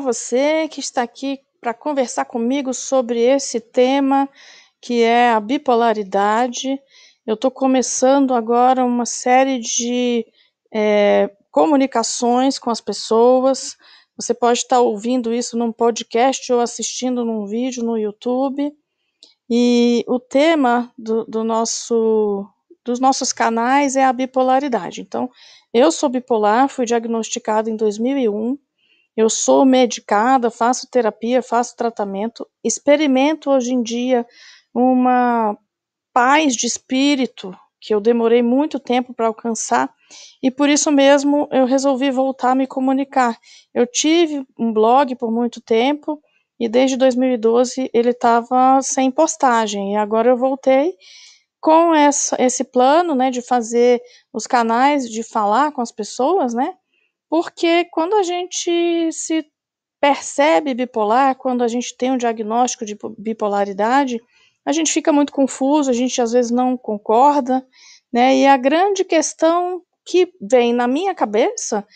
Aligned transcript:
você 0.00 0.68
que 0.68 0.80
está 0.80 1.02
aqui 1.02 1.40
para 1.60 1.74
conversar 1.74 2.24
comigo 2.24 2.72
sobre 2.72 3.20
esse 3.20 3.60
tema 3.60 4.28
que 4.80 5.02
é 5.02 5.30
a 5.30 5.40
bipolaridade. 5.40 6.80
Eu 7.26 7.34
estou 7.34 7.50
começando 7.50 8.34
agora 8.34 8.84
uma 8.84 9.04
série 9.04 9.58
de 9.58 10.26
é, 10.72 11.30
comunicações 11.50 12.58
com 12.58 12.70
as 12.70 12.80
pessoas. 12.80 13.76
Você 14.16 14.32
pode 14.32 14.60
estar 14.60 14.80
ouvindo 14.80 15.32
isso 15.32 15.56
num 15.56 15.72
podcast 15.72 16.50
ou 16.52 16.60
assistindo 16.60 17.24
num 17.24 17.46
vídeo 17.46 17.84
no 17.84 17.98
YouTube. 17.98 18.72
E 19.48 20.04
o 20.06 20.18
tema 20.18 20.92
do, 20.96 21.24
do 21.24 21.44
nosso, 21.44 22.46
dos 22.84 23.00
nossos 23.00 23.32
canais 23.32 23.96
é 23.96 24.04
a 24.04 24.12
bipolaridade. 24.12 25.00
Então, 25.00 25.30
eu 25.74 25.92
sou 25.92 26.08
bipolar, 26.08 26.68
fui 26.68 26.86
diagnosticada 26.86 27.68
em 27.68 27.76
2001. 27.76 28.56
Eu 29.16 29.28
sou 29.28 29.64
medicada, 29.64 30.50
faço 30.50 30.88
terapia, 30.90 31.42
faço 31.42 31.76
tratamento, 31.76 32.46
experimento 32.64 33.50
hoje 33.50 33.72
em 33.72 33.82
dia 33.82 34.26
uma 34.74 35.56
paz 36.12 36.54
de 36.54 36.66
espírito 36.66 37.54
que 37.80 37.94
eu 37.94 38.00
demorei 38.00 38.42
muito 38.42 38.78
tempo 38.78 39.14
para 39.14 39.26
alcançar 39.26 39.92
e 40.42 40.50
por 40.50 40.68
isso 40.68 40.92
mesmo 40.92 41.48
eu 41.50 41.64
resolvi 41.64 42.10
voltar 42.10 42.50
a 42.52 42.54
me 42.54 42.66
comunicar. 42.66 43.38
Eu 43.74 43.86
tive 43.86 44.44
um 44.58 44.72
blog 44.72 45.14
por 45.16 45.30
muito 45.30 45.60
tempo 45.60 46.20
e 46.58 46.68
desde 46.68 46.96
2012 46.96 47.90
ele 47.92 48.10
estava 48.10 48.80
sem 48.82 49.10
postagem 49.10 49.94
e 49.94 49.96
agora 49.96 50.28
eu 50.28 50.36
voltei 50.36 50.94
com 51.60 51.94
essa, 51.94 52.36
esse 52.40 52.64
plano, 52.64 53.14
né, 53.14 53.30
de 53.30 53.42
fazer 53.42 54.00
os 54.32 54.46
canais, 54.46 55.08
de 55.08 55.22
falar 55.22 55.72
com 55.72 55.82
as 55.82 55.92
pessoas, 55.92 56.54
né, 56.54 56.74
porque 57.30 57.84
quando 57.86 58.14
a 58.16 58.24
gente 58.24 59.12
se 59.12 59.46
percebe 60.00 60.74
bipolar, 60.74 61.36
quando 61.36 61.62
a 61.62 61.68
gente 61.68 61.96
tem 61.96 62.10
um 62.10 62.16
diagnóstico 62.16 62.84
de 62.84 62.98
bipolaridade, 63.16 64.20
a 64.66 64.72
gente 64.72 64.92
fica 64.92 65.12
muito 65.12 65.32
confuso, 65.32 65.90
a 65.90 65.94
gente 65.94 66.20
às 66.20 66.32
vezes 66.32 66.50
não 66.50 66.76
concorda, 66.76 67.64
né? 68.12 68.36
E 68.36 68.46
a 68.46 68.56
grande 68.56 69.04
questão 69.04 69.80
que 70.04 70.32
vem 70.40 70.72
na 70.72 70.88
minha 70.88 71.14
cabeça 71.14 71.86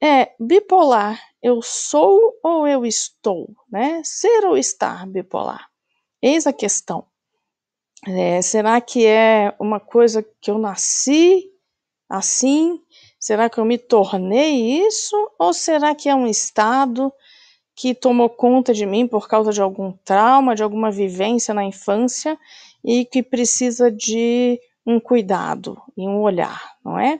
é 0.00 0.32
bipolar, 0.38 1.20
eu 1.42 1.60
sou 1.60 2.38
ou 2.42 2.68
eu 2.68 2.86
estou, 2.86 3.48
né? 3.68 4.00
Ser 4.04 4.44
ou 4.44 4.56
estar 4.56 5.06
bipolar? 5.08 5.66
Eis 6.22 6.46
a 6.46 6.52
questão. 6.52 7.04
É, 8.06 8.40
será 8.42 8.80
que 8.80 9.06
é 9.06 9.54
uma 9.58 9.80
coisa 9.80 10.24
que 10.40 10.50
eu 10.50 10.58
nasci 10.58 11.50
assim? 12.08 12.80
Será 13.24 13.48
que 13.48 13.56
eu 13.56 13.64
me 13.64 13.78
tornei 13.78 14.86
isso? 14.86 15.16
Ou 15.38 15.54
será 15.54 15.94
que 15.94 16.10
é 16.10 16.14
um 16.14 16.26
estado 16.26 17.10
que 17.74 17.94
tomou 17.94 18.28
conta 18.28 18.74
de 18.74 18.84
mim 18.84 19.08
por 19.08 19.26
causa 19.26 19.50
de 19.50 19.62
algum 19.62 19.92
trauma, 20.04 20.54
de 20.54 20.62
alguma 20.62 20.90
vivência 20.90 21.54
na 21.54 21.64
infância 21.64 22.38
e 22.84 23.06
que 23.06 23.22
precisa 23.22 23.90
de 23.90 24.60
um 24.86 25.00
cuidado 25.00 25.80
e 25.96 26.06
um 26.06 26.20
olhar, 26.20 26.76
não 26.84 26.98
é? 26.98 27.18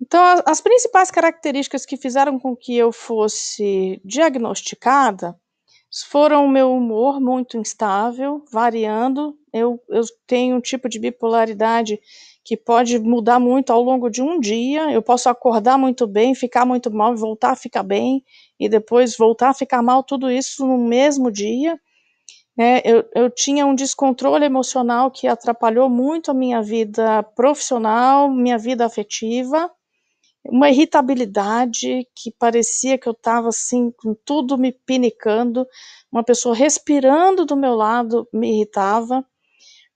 Então, 0.00 0.42
as 0.46 0.62
principais 0.62 1.10
características 1.10 1.84
que 1.84 1.98
fizeram 1.98 2.40
com 2.40 2.56
que 2.56 2.74
eu 2.74 2.90
fosse 2.90 4.00
diagnosticada 4.02 5.38
foram 6.08 6.46
o 6.46 6.50
meu 6.50 6.72
humor 6.72 7.20
muito 7.20 7.58
instável, 7.58 8.42
variando. 8.50 9.36
Eu, 9.52 9.78
eu 9.90 10.02
tenho 10.26 10.56
um 10.56 10.62
tipo 10.62 10.88
de 10.88 10.98
bipolaridade 10.98 12.00
que 12.44 12.56
pode 12.56 12.98
mudar 12.98 13.38
muito 13.38 13.72
ao 13.72 13.82
longo 13.82 14.08
de 14.08 14.22
um 14.22 14.40
dia. 14.40 14.90
Eu 14.92 15.02
posso 15.02 15.28
acordar 15.28 15.78
muito 15.78 16.06
bem, 16.06 16.34
ficar 16.34 16.64
muito 16.64 16.90
mal 16.90 17.16
voltar 17.16 17.50
a 17.52 17.56
ficar 17.56 17.82
bem, 17.82 18.24
e 18.58 18.68
depois 18.68 19.16
voltar 19.16 19.50
a 19.50 19.54
ficar 19.54 19.82
mal, 19.82 20.02
tudo 20.02 20.30
isso 20.30 20.66
no 20.66 20.78
mesmo 20.78 21.30
dia. 21.30 21.78
É, 22.58 22.82
eu, 22.84 23.04
eu 23.14 23.30
tinha 23.30 23.64
um 23.64 23.74
descontrole 23.74 24.44
emocional 24.44 25.10
que 25.10 25.26
atrapalhou 25.26 25.88
muito 25.88 26.30
a 26.30 26.34
minha 26.34 26.60
vida 26.62 27.22
profissional, 27.22 28.28
minha 28.30 28.58
vida 28.58 28.84
afetiva, 28.84 29.70
uma 30.44 30.70
irritabilidade 30.70 32.06
que 32.14 32.30
parecia 32.38 32.98
que 32.98 33.08
eu 33.08 33.12
estava 33.12 33.48
assim, 33.48 33.92
com 33.96 34.14
tudo 34.24 34.58
me 34.58 34.72
pinicando, 34.72 35.66
uma 36.10 36.24
pessoa 36.24 36.54
respirando 36.54 37.44
do 37.44 37.56
meu 37.56 37.74
lado 37.74 38.28
me 38.32 38.56
irritava, 38.56 39.24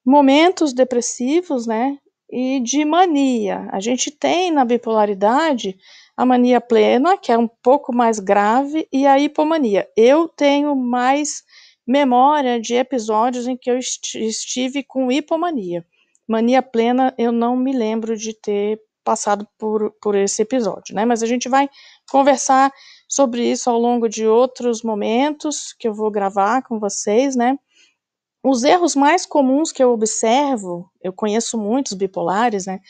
momentos 0.04 0.72
depressivos, 0.72 1.66
né, 1.66 1.98
e 2.30 2.60
de 2.60 2.84
mania. 2.84 3.68
A 3.70 3.80
gente 3.80 4.10
tem 4.10 4.50
na 4.50 4.64
bipolaridade 4.64 5.76
a 6.16 6.24
mania 6.24 6.60
plena, 6.60 7.16
que 7.16 7.32
é 7.32 7.38
um 7.38 7.48
pouco 7.48 7.94
mais 7.94 8.18
grave, 8.18 8.86
e 8.92 9.06
a 9.06 9.18
hipomania. 9.18 9.88
Eu 9.96 10.28
tenho 10.28 10.74
mais 10.76 11.42
memória 11.86 12.60
de 12.60 12.74
episódios 12.74 13.46
em 13.46 13.56
que 13.56 13.70
eu 13.70 13.78
estive 13.78 14.82
com 14.82 15.10
hipomania. 15.10 15.84
Mania 16.26 16.62
plena, 16.62 17.14
eu 17.18 17.30
não 17.30 17.56
me 17.56 17.72
lembro 17.72 18.16
de 18.16 18.32
ter 18.32 18.80
passado 19.04 19.46
por, 19.58 19.90
por 20.00 20.14
esse 20.14 20.40
episódio, 20.40 20.94
né? 20.94 21.04
Mas 21.04 21.22
a 21.22 21.26
gente 21.26 21.48
vai 21.48 21.68
conversar 22.10 22.72
sobre 23.06 23.44
isso 23.44 23.68
ao 23.68 23.78
longo 23.78 24.08
de 24.08 24.26
outros 24.26 24.82
momentos 24.82 25.74
que 25.78 25.86
eu 25.86 25.92
vou 25.92 26.10
gravar 26.10 26.62
com 26.62 26.78
vocês, 26.78 27.36
né? 27.36 27.58
Os 28.44 28.62
erros 28.62 28.94
mais 28.94 29.24
comuns 29.24 29.72
que 29.72 29.82
eu 29.82 29.90
observo, 29.90 30.90
eu 31.02 31.14
conheço 31.14 31.56
muitos 31.56 31.94
bipolares, 31.94 32.66
né? 32.66 32.80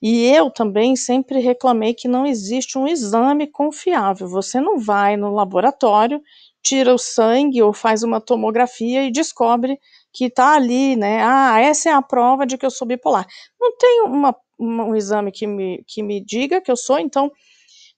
E 0.00 0.24
eu 0.24 0.50
também 0.50 0.96
sempre 0.96 1.38
reclamei 1.38 1.92
que 1.92 2.08
não 2.08 2.24
existe 2.26 2.78
um 2.78 2.88
exame 2.88 3.46
confiável. 3.46 4.26
Você 4.26 4.58
não 4.58 4.78
vai 4.78 5.16
no 5.16 5.30
laboratório, 5.34 6.20
tira 6.62 6.94
o 6.94 6.98
sangue 6.98 7.62
ou 7.62 7.74
faz 7.74 8.02
uma 8.02 8.20
tomografia 8.22 9.04
e 9.04 9.12
descobre 9.12 9.78
que 10.14 10.24
está 10.24 10.54
ali, 10.56 10.96
né? 10.96 11.22
Ah, 11.22 11.60
essa 11.60 11.90
é 11.90 11.92
a 11.92 12.00
prova 12.02 12.46
de 12.46 12.56
que 12.56 12.64
eu 12.64 12.70
sou 12.70 12.88
bipolar. 12.88 13.26
Não 13.60 13.76
tem 13.76 14.02
uma, 14.06 14.34
uma, 14.58 14.84
um 14.86 14.96
exame 14.96 15.30
que 15.30 15.46
me, 15.46 15.84
que 15.86 16.02
me 16.02 16.24
diga 16.24 16.60
que 16.60 16.70
eu 16.70 16.76
sou, 16.76 16.98
então 16.98 17.30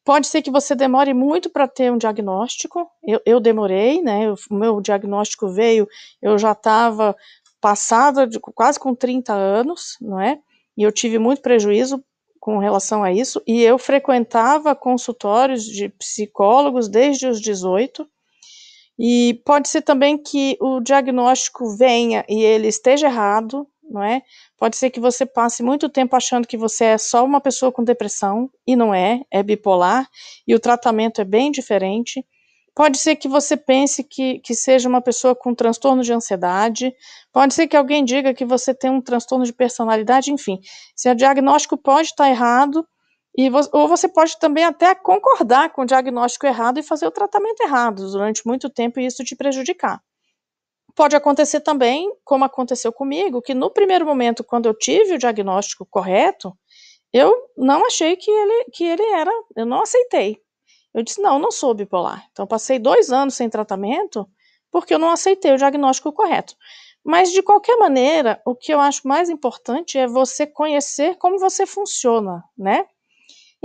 Pode 0.04 0.26
ser 0.26 0.42
que 0.42 0.50
você 0.50 0.75
demore 0.75 1.15
muito 1.15 1.48
para 1.48 1.66
ter 1.66 1.91
um 1.91 1.97
diagnóstico. 1.97 2.87
Eu, 3.03 3.20
eu 3.25 3.41
demorei, 3.41 4.03
né? 4.03 4.31
o 4.31 4.54
meu 4.54 4.81
diagnóstico 4.81 5.48
veio, 5.48 5.88
eu 6.20 6.38
já 6.38 6.53
estava 6.53 7.16
passada 7.60 8.26
de 8.26 8.38
quase 8.38 8.78
com 8.78 8.94
30 8.94 9.32
anos, 9.32 9.97
não 10.00 10.20
é? 10.20 10.38
E 10.76 10.82
eu 10.82 10.92
tive 10.92 11.19
muito 11.19 11.41
prejuízo 11.41 12.04
com 12.38 12.59
relação 12.59 13.03
a 13.03 13.10
isso. 13.10 13.41
E 13.47 13.62
eu 13.62 13.78
frequentava 13.78 14.75
consultórios 14.75 15.65
de 15.65 15.88
psicólogos 15.88 16.88
desde 16.88 17.26
os 17.26 17.41
18. 17.41 18.06
E 18.98 19.41
pode 19.47 19.69
ser 19.69 19.81
também 19.81 20.19
que 20.19 20.59
o 20.60 20.81
diagnóstico 20.81 21.75
venha 21.75 22.22
e 22.28 22.42
ele 22.42 22.69
esteja 22.69 23.06
errado, 23.06 23.66
não 23.94 24.03
é? 24.03 24.22
Pode 24.59 24.77
ser 24.77 24.91
que 24.91 25.00
você 25.00 25.25
passe 25.25 25.62
muito 25.62 25.88
tempo 25.88 26.16
achando 26.16 26.47
que 26.47 26.56
você 26.56 26.84
é 26.84 26.99
só 26.99 27.25
uma 27.25 27.41
pessoa 27.41 27.72
com 27.72 27.84
depressão, 27.84 28.50
e 28.66 28.75
não 28.77 28.93
é, 28.93 29.22
é 29.31 29.43
bipolar, 29.43 30.09
e 30.47 30.55
o 30.55 30.60
tratamento 30.60 31.21
é 31.21 31.25
bem 31.25 31.50
diferente. 31.50 32.27
Pode 32.75 32.99
ser 32.99 33.15
que 33.15 33.28
você 33.28 33.56
pense 33.56 34.03
que, 34.03 34.41
que 34.41 34.53
seja 34.53 34.88
uma 34.88 35.00
pessoa 35.00 35.34
com 35.34 35.54
transtorno 35.54 36.03
de 36.03 36.12
ansiedade, 36.12 36.93
pode 37.33 37.54
ser 37.54 37.69
que 37.69 37.77
alguém 37.77 38.04
diga 38.04 38.34
que 38.34 38.44
você 38.44 38.75
tem 38.75 38.91
um 38.91 39.00
transtorno 39.00 39.44
de 39.44 39.53
personalidade, 39.53 40.33
enfim. 40.33 40.59
Se 40.97 41.15
diagnóstico 41.15 41.78
pode 41.78 42.09
estar 42.09 42.28
errado, 42.28 42.84
e 43.37 43.49
ou 43.72 43.88
você 43.88 44.09
pode 44.09 44.38
também 44.38 44.65
até 44.65 44.94
concordar 44.94 45.71
com 45.71 45.83
o 45.83 45.87
diagnóstico 45.87 46.47
errado 46.47 46.78
e 46.78 46.83
fazer 46.83 47.06
o 47.06 47.10
tratamento 47.10 47.62
errado 47.62 48.10
durante 48.10 48.47
muito 48.47 48.69
tempo 48.69 48.99
e 48.99 49.06
isso 49.06 49.25
te 49.25 49.37
prejudicar. 49.37 50.00
Pode 50.94 51.16
acontecer 51.16 51.60
também, 51.60 52.12
como 52.25 52.44
aconteceu 52.44 52.93
comigo, 52.93 53.43
que 53.43 53.53
no 53.55 53.71
primeiro 53.71 54.06
momento, 54.06 54.45
quando 54.45 54.66
eu 54.66 54.74
tive 54.74 55.15
o 55.15 55.19
diagnóstico 55.19 55.84
correto, 55.84 56.57
eu 57.13 57.33
não 57.57 57.86
achei 57.86 58.16
que 58.16 58.30
ele, 58.30 58.65
que 58.72 58.84
ele 58.84 59.03
era, 59.03 59.30
eu 59.57 59.66
não 59.66 59.83
aceitei. 59.83 60.39
Eu 60.95 61.03
disse, 61.03 61.21
não, 61.21 61.39
não 61.39 61.51
sou 61.51 61.74
bipolar. 61.74 62.27
Então, 62.30 62.47
passei 62.47 62.78
dois 62.78 63.10
anos 63.10 63.34
sem 63.34 63.51
tratamento 63.51 64.28
porque 64.71 64.95
eu 64.95 64.98
não 64.98 65.10
aceitei 65.10 65.53
o 65.53 65.57
diagnóstico 65.57 66.13
correto. 66.13 66.57
Mas, 67.04 67.30
de 67.30 67.42
qualquer 67.42 67.77
maneira, 67.77 68.41
o 68.45 68.54
que 68.54 68.72
eu 68.72 68.80
acho 68.80 69.07
mais 69.07 69.28
importante 69.28 69.98
é 69.98 70.07
você 70.07 70.47
conhecer 70.47 71.16
como 71.16 71.39
você 71.39 71.66
funciona, 71.66 72.42
né? 72.57 72.86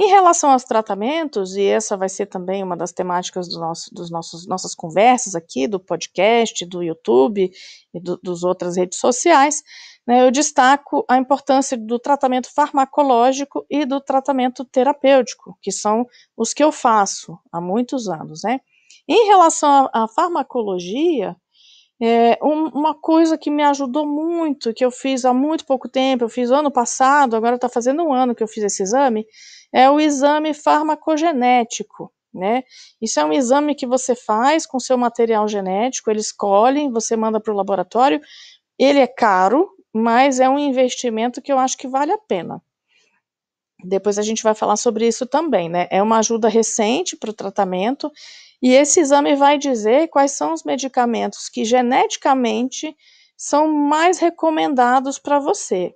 Em 0.02 0.08
relação 0.08 0.52
aos 0.52 0.64
tratamentos, 0.64 1.58
e 1.58 1.66
essa 1.66 1.98
vai 1.98 2.08
ser 2.08 2.28
também 2.28 2.64
uma 2.64 2.78
das 2.78 2.94
temáticas 2.94 3.50
do 3.50 3.60
nosso, 3.60 3.94
dos 3.94 4.10
nossos 4.10 4.48
nossas 4.48 4.74
conversas 4.74 5.36
aqui, 5.36 5.68
do 5.68 5.78
podcast, 5.78 6.66
do 6.66 6.82
YouTube 6.82 7.52
e 7.94 8.00
do, 8.00 8.18
dos 8.24 8.46
outras 8.46 8.78
redes 8.78 8.98
sociais, 8.98 9.62
né, 10.08 10.26
eu 10.26 10.32
destaco 10.32 11.04
a 11.10 11.18
importância 11.18 11.78
do 11.78 12.00
tratamento 12.00 12.50
farmacológico 12.50 13.66
e 13.70 13.84
do 13.84 14.00
tratamento 14.00 14.64
terapêutico, 14.64 15.58
que 15.62 15.70
são 15.70 16.08
os 16.38 16.54
que 16.54 16.64
eu 16.64 16.72
faço 16.72 17.38
há 17.52 17.60
muitos 17.60 18.08
anos. 18.08 18.44
Né. 18.46 18.62
Em 19.06 19.28
relação 19.28 19.90
à 19.94 20.08
farmacologia, 20.08 21.36
é, 22.02 22.40
um, 22.42 22.70
uma 22.70 22.96
coisa 22.96 23.38
que 23.38 23.52
me 23.52 23.64
ajudou 23.64 24.08
muito, 24.08 24.74
que 24.74 24.86
eu 24.86 24.92
fiz 24.92 25.26
há 25.26 25.34
muito 25.34 25.66
pouco 25.66 25.90
tempo, 25.90 26.24
eu 26.24 26.30
fiz 26.30 26.50
ano 26.50 26.72
passado, 26.72 27.36
agora 27.36 27.56
está 27.56 27.68
fazendo 27.68 28.02
um 28.04 28.14
ano 28.14 28.34
que 28.34 28.42
eu 28.42 28.48
fiz 28.48 28.64
esse 28.64 28.82
exame, 28.82 29.26
é 29.74 29.90
o 29.90 30.00
exame 30.00 30.54
farmacogenético. 30.54 32.12
né? 32.34 32.64
Isso 33.02 33.20
é 33.20 33.26
um 33.26 33.34
exame 33.34 33.76
que 33.76 33.88
você 33.88 34.16
faz 34.16 34.66
com 34.66 34.80
seu 34.80 34.98
material 34.98 35.48
genético, 35.48 36.12
eles 36.12 36.32
colhem, 36.32 36.92
você 36.92 37.16
manda 37.16 37.40
para 37.40 37.54
o 37.54 37.56
laboratório. 37.56 38.22
Ele 38.78 39.00
é 39.00 39.08
caro, 39.08 39.70
mas 39.94 40.40
é 40.40 40.48
um 40.50 40.60
investimento 40.60 41.42
que 41.42 41.52
eu 41.52 41.60
acho 41.60 41.78
que 41.78 41.88
vale 41.88 42.12
a 42.12 42.18
pena. 42.18 42.62
Depois 43.84 44.20
a 44.20 44.22
gente 44.22 44.44
vai 44.44 44.54
falar 44.54 44.76
sobre 44.76 45.08
isso 45.08 45.26
também, 45.26 45.70
né? 45.70 45.88
É 45.90 46.04
uma 46.04 46.20
ajuda 46.20 46.50
recente 46.50 47.16
para 47.16 47.30
o 47.30 47.34
tratamento, 47.34 48.12
e 48.62 48.74
esse 48.74 49.00
exame 49.00 49.36
vai 49.36 49.58
dizer 49.58 50.10
quais 50.10 50.32
são 50.32 50.54
os 50.54 50.64
medicamentos 50.64 51.48
que 51.48 51.64
geneticamente 51.64 52.96
são 53.38 53.70
mais 53.70 54.20
recomendados 54.20 55.18
para 55.18 55.40
você. 55.40 55.96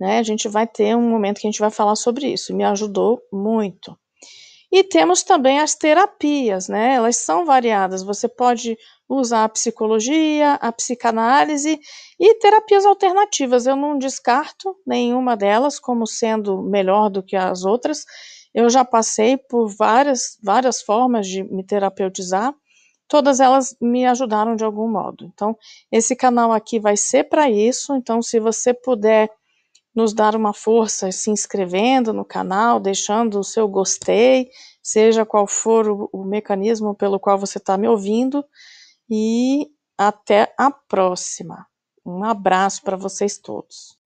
Né? 0.00 0.18
A 0.18 0.22
gente 0.22 0.48
vai 0.48 0.66
ter 0.66 0.96
um 0.96 1.08
momento 1.08 1.40
que 1.40 1.46
a 1.46 1.50
gente 1.50 1.60
vai 1.60 1.70
falar 1.70 1.94
sobre 1.94 2.26
isso, 2.26 2.56
me 2.56 2.64
ajudou 2.64 3.20
muito. 3.30 3.96
E 4.72 4.84
temos 4.84 5.24
também 5.24 5.58
as 5.58 5.74
terapias, 5.74 6.68
né? 6.68 6.94
Elas 6.94 7.16
são 7.16 7.44
variadas. 7.44 8.04
Você 8.04 8.28
pode 8.28 8.78
usar 9.08 9.42
a 9.44 9.48
psicologia, 9.48 10.54
a 10.54 10.70
psicanálise 10.70 11.80
e 12.18 12.34
terapias 12.36 12.86
alternativas. 12.86 13.66
Eu 13.66 13.74
não 13.74 13.98
descarto 13.98 14.76
nenhuma 14.86 15.36
delas 15.36 15.80
como 15.80 16.06
sendo 16.06 16.62
melhor 16.62 17.10
do 17.10 17.20
que 17.20 17.34
as 17.34 17.64
outras. 17.64 18.04
Eu 18.54 18.70
já 18.70 18.84
passei 18.84 19.36
por 19.36 19.68
várias, 19.68 20.38
várias 20.40 20.80
formas 20.80 21.26
de 21.26 21.42
me 21.42 21.64
terapeutizar. 21.64 22.54
Todas 23.08 23.40
elas 23.40 23.76
me 23.80 24.06
ajudaram 24.06 24.54
de 24.54 24.62
algum 24.62 24.88
modo. 24.88 25.24
Então, 25.34 25.58
esse 25.90 26.14
canal 26.14 26.52
aqui 26.52 26.78
vai 26.78 26.96
ser 26.96 27.24
para 27.24 27.50
isso. 27.50 27.92
Então, 27.96 28.22
se 28.22 28.38
você 28.38 28.72
puder 28.72 29.28
nos 29.94 30.14
dar 30.14 30.36
uma 30.36 30.52
força 30.52 31.10
se 31.10 31.30
inscrevendo 31.30 32.12
no 32.12 32.24
canal, 32.24 32.78
deixando 32.78 33.40
o 33.40 33.44
seu 33.44 33.66
gostei, 33.68 34.48
seja 34.82 35.26
qual 35.26 35.46
for 35.46 35.88
o, 35.88 36.08
o 36.12 36.24
mecanismo 36.24 36.94
pelo 36.94 37.18
qual 37.18 37.38
você 37.38 37.58
está 37.58 37.76
me 37.76 37.88
ouvindo, 37.88 38.44
e 39.08 39.68
até 39.98 40.54
a 40.56 40.70
próxima. 40.70 41.66
Um 42.06 42.24
abraço 42.24 42.82
para 42.82 42.96
vocês 42.96 43.38
todos. 43.38 43.98